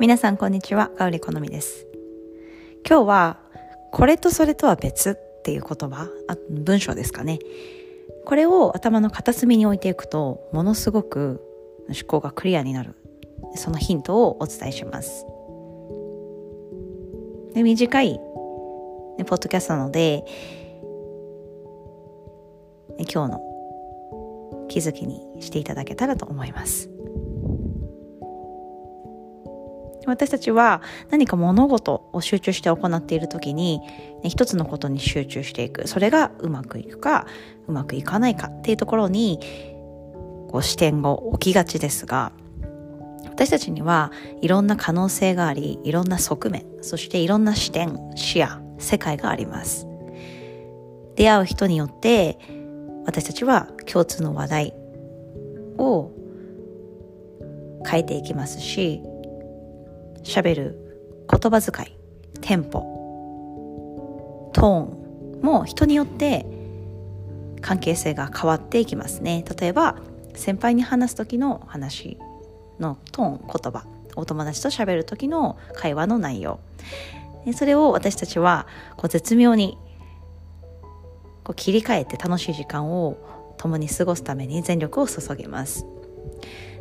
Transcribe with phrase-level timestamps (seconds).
[0.00, 1.88] 皆さんこんにちは、ガウリ好みです。
[2.88, 3.40] 今日は、
[3.90, 7.40] これとそれとは別っていう言葉、あ文章ですかね。
[8.24, 11.42] これを頭の片隅に置いていくと、ものすごく
[11.88, 12.94] 思考がクリアになる。
[13.56, 15.26] そのヒントをお伝えします。
[17.54, 18.20] で短い、ね、
[19.26, 20.24] ポッドキャストなので、
[23.12, 26.88] 今日の気づきにしていただけたらと思います。
[30.08, 33.80] 私たちは何か物事を集中して行っている時に、
[34.22, 35.86] ね、一つのことに集中していく。
[35.86, 37.26] それがうまくいくか
[37.66, 39.38] うまくいかないかっていうところに
[40.50, 42.32] こう視点を置きがちですが
[43.26, 49.86] 私たちにはいろんな可能性がありいろんな側面そしていろんな視点視野世界があります。
[51.16, 52.38] 出会う人によって
[53.04, 54.74] 私たちは共通の話題
[55.78, 56.12] を
[57.84, 59.02] 変えていきますし
[60.24, 61.96] 喋る言葉遣い
[62.40, 66.46] テンポトーンも人によって
[67.60, 69.44] 関係性が変わっていきますね。
[69.58, 69.96] 例えば
[70.34, 72.18] 先輩に話す時の話
[72.78, 73.84] のトーン言葉
[74.16, 76.60] お友達と喋る時の会話の内容。
[77.54, 79.78] それを私たちはこう絶妙に
[81.44, 83.16] こう切り替えて楽しい時間を
[83.56, 85.86] 共に過ごすために全力を注げます。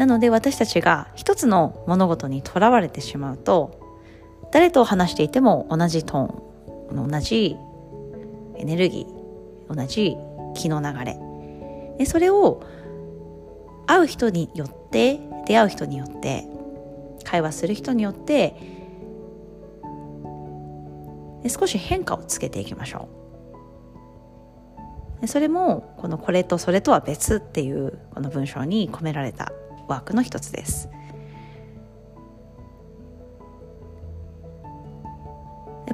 [0.00, 7.54] なので私たちが一つの物事にとらわれてしまうと誰と話していても同じトーン同じ
[8.56, 10.16] エネルギー同じ
[10.54, 11.18] 気の流れ。
[11.98, 12.62] でそれを
[13.86, 16.46] 会う人によって出会う人によって
[17.22, 18.56] 会話する人によって
[21.46, 23.06] 少し変化をつけていきましょ
[25.20, 25.26] う。
[25.26, 29.52] それもこのこれとそれとは別っていうこの文章に込められた
[29.90, 30.88] ワークの一つです。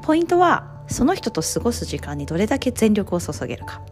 [0.02, 3.82] ポイントはその人と過ごす時間にどれだけ全力を注げるか。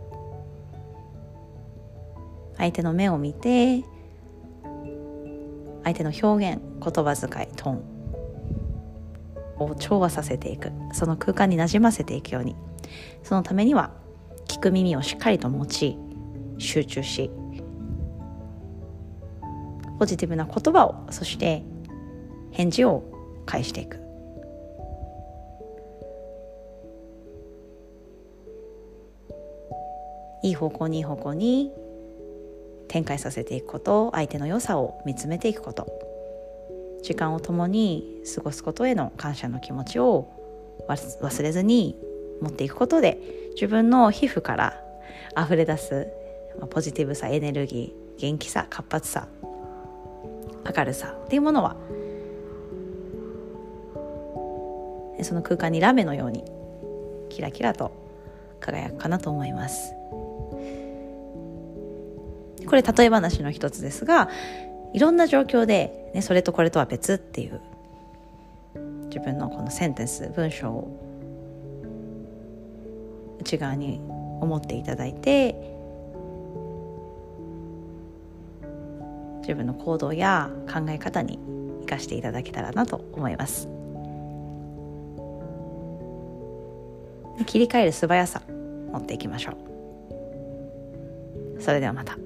[2.56, 3.82] 相手の目を見て
[5.82, 7.82] 相手の表現言葉遣いトーン
[9.58, 10.70] を調和させていく。
[10.92, 12.54] その空間になじませていくように。
[13.22, 13.92] そのためには
[14.46, 15.98] 聞く耳をしっかりと持ち
[16.58, 17.30] 集中し
[19.98, 21.62] ポジティブな言葉をそして
[22.52, 23.04] 返事を
[23.46, 24.00] 返していく。
[30.42, 31.72] いい方向にいい方向に
[32.88, 35.86] 展開させていくこと相手の良さを見つめていくこと。
[37.02, 40.32] 時間を共に過ごすことへの感謝の気持ちを
[40.88, 41.96] 忘れずに
[42.40, 43.20] 持っていくことで
[43.54, 44.80] 自分の皮膚から
[45.36, 46.08] 溢れ出す
[46.70, 49.28] ポジティブさエネルギー元気さ活発さ
[50.64, 51.76] 明るさっていうものは
[55.22, 56.44] その空間にラメのように
[57.28, 57.92] キラキラと
[58.60, 59.94] 輝くかなと思います。
[62.66, 64.30] これ例え話の一つですが
[64.94, 67.60] いろんな状況で、ね、それとこれとは別っていう
[69.06, 71.00] 自分のこのセンテンス文章を
[73.40, 74.00] 内側に
[74.40, 75.73] 思っていただいて
[79.44, 81.38] 自分の行動や考え方に
[81.82, 83.68] 生かしていただけたらなと思います
[87.46, 89.52] 切り替える素早さ持っていきましょ
[91.58, 92.18] うそれではまた。